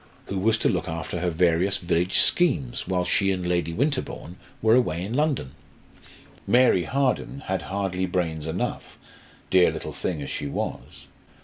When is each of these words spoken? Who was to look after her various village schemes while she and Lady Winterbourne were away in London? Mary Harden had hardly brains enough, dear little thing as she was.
Who 0.25 0.39
was 0.39 0.57
to 0.57 0.67
look 0.67 0.89
after 0.89 1.19
her 1.19 1.29
various 1.29 1.77
village 1.77 2.17
schemes 2.17 2.87
while 2.87 3.05
she 3.05 3.29
and 3.31 3.45
Lady 3.47 3.71
Winterbourne 3.71 4.37
were 4.59 4.73
away 4.73 5.03
in 5.03 5.13
London? 5.13 5.51
Mary 6.47 6.85
Harden 6.85 7.41
had 7.41 7.61
hardly 7.61 8.07
brains 8.07 8.47
enough, 8.47 8.97
dear 9.51 9.69
little 9.71 9.93
thing 9.93 10.23
as 10.23 10.31
she 10.31 10.47
was. 10.47 11.05